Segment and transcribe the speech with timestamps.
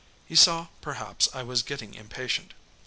[0.25, 2.55] He saw, perhaps, I was getting impatient.